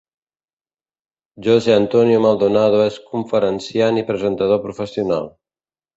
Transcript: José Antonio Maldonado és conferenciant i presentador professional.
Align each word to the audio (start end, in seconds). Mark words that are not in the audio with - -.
José 1.47 1.75
Antonio 1.75 2.23
Maldonado 2.27 2.81
és 2.87 2.97
conferenciant 3.11 4.03
i 4.03 4.07
presentador 4.11 4.63
professional. 4.69 5.35